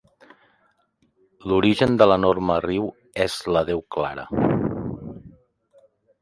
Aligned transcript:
L'origen 1.51 1.93
de 2.03 2.07
l'enorme 2.11 2.55
riu 2.65 2.87
és 3.27 3.37
la 3.57 3.63
deu 3.69 3.85
clara. 3.97 4.25